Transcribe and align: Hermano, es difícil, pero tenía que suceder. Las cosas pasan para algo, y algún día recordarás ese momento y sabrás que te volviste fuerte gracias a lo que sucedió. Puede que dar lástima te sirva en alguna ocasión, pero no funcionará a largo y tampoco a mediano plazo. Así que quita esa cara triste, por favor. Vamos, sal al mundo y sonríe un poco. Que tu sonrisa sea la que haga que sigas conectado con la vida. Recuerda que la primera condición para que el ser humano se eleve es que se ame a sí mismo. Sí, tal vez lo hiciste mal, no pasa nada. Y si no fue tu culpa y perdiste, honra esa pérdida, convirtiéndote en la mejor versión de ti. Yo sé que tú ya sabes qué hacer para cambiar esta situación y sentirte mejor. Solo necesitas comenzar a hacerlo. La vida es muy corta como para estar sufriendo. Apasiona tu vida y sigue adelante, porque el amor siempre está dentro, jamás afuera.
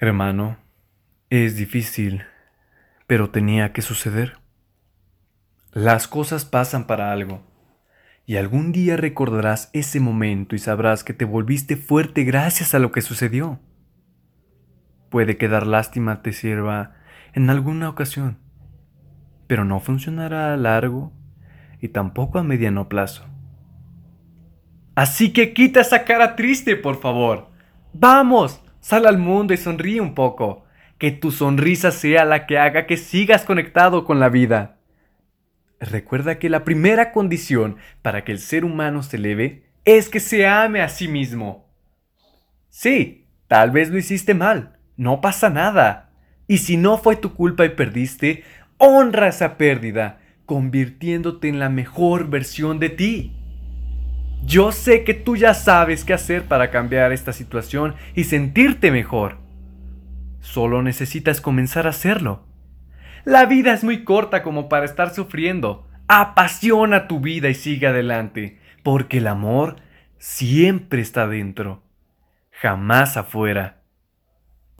Hermano, 0.00 0.58
es 1.28 1.56
difícil, 1.56 2.22
pero 3.08 3.30
tenía 3.30 3.72
que 3.72 3.82
suceder. 3.82 4.38
Las 5.72 6.06
cosas 6.06 6.44
pasan 6.44 6.86
para 6.86 7.10
algo, 7.10 7.42
y 8.24 8.36
algún 8.36 8.70
día 8.70 8.96
recordarás 8.96 9.70
ese 9.72 9.98
momento 9.98 10.54
y 10.54 10.60
sabrás 10.60 11.02
que 11.02 11.14
te 11.14 11.24
volviste 11.24 11.74
fuerte 11.74 12.22
gracias 12.22 12.76
a 12.76 12.78
lo 12.78 12.92
que 12.92 13.00
sucedió. 13.00 13.58
Puede 15.10 15.36
que 15.36 15.48
dar 15.48 15.66
lástima 15.66 16.22
te 16.22 16.32
sirva 16.32 16.94
en 17.32 17.50
alguna 17.50 17.88
ocasión, 17.88 18.38
pero 19.48 19.64
no 19.64 19.80
funcionará 19.80 20.54
a 20.54 20.56
largo 20.56 21.12
y 21.80 21.88
tampoco 21.88 22.38
a 22.38 22.44
mediano 22.44 22.88
plazo. 22.88 23.26
Así 24.94 25.32
que 25.32 25.52
quita 25.54 25.80
esa 25.80 26.04
cara 26.04 26.36
triste, 26.36 26.76
por 26.76 27.00
favor. 27.00 27.48
Vamos, 27.92 28.62
sal 28.80 29.06
al 29.06 29.18
mundo 29.18 29.54
y 29.54 29.56
sonríe 29.56 30.00
un 30.00 30.14
poco. 30.14 30.64
Que 30.98 31.12
tu 31.12 31.30
sonrisa 31.30 31.90
sea 31.90 32.24
la 32.24 32.46
que 32.46 32.58
haga 32.58 32.86
que 32.86 32.96
sigas 32.96 33.44
conectado 33.44 34.04
con 34.04 34.18
la 34.18 34.28
vida. 34.28 34.78
Recuerda 35.80 36.38
que 36.38 36.48
la 36.48 36.64
primera 36.64 37.12
condición 37.12 37.76
para 38.02 38.24
que 38.24 38.32
el 38.32 38.40
ser 38.40 38.64
humano 38.64 39.02
se 39.02 39.16
eleve 39.16 39.62
es 39.84 40.08
que 40.08 40.20
se 40.20 40.46
ame 40.46 40.82
a 40.82 40.88
sí 40.88 41.06
mismo. 41.06 41.68
Sí, 42.68 43.26
tal 43.46 43.70
vez 43.70 43.90
lo 43.90 43.98
hiciste 43.98 44.34
mal, 44.34 44.76
no 44.96 45.20
pasa 45.20 45.50
nada. 45.50 46.10
Y 46.48 46.58
si 46.58 46.76
no 46.76 46.98
fue 46.98 47.16
tu 47.16 47.34
culpa 47.34 47.64
y 47.64 47.70
perdiste, 47.70 48.42
honra 48.78 49.28
esa 49.28 49.56
pérdida, 49.56 50.18
convirtiéndote 50.46 51.48
en 51.48 51.58
la 51.58 51.68
mejor 51.68 52.28
versión 52.28 52.80
de 52.80 52.88
ti. 52.88 53.37
Yo 54.48 54.72
sé 54.72 55.04
que 55.04 55.12
tú 55.12 55.36
ya 55.36 55.52
sabes 55.52 56.06
qué 56.06 56.14
hacer 56.14 56.44
para 56.44 56.70
cambiar 56.70 57.12
esta 57.12 57.34
situación 57.34 57.94
y 58.14 58.24
sentirte 58.24 58.90
mejor. 58.90 59.36
Solo 60.40 60.82
necesitas 60.82 61.42
comenzar 61.42 61.86
a 61.86 61.90
hacerlo. 61.90 62.46
La 63.26 63.44
vida 63.44 63.74
es 63.74 63.84
muy 63.84 64.04
corta 64.04 64.42
como 64.42 64.70
para 64.70 64.86
estar 64.86 65.12
sufriendo. 65.12 65.86
Apasiona 66.08 67.08
tu 67.08 67.20
vida 67.20 67.50
y 67.50 67.54
sigue 67.54 67.88
adelante, 67.88 68.58
porque 68.82 69.18
el 69.18 69.26
amor 69.26 69.76
siempre 70.16 71.02
está 71.02 71.28
dentro, 71.28 71.82
jamás 72.50 73.18
afuera. 73.18 73.77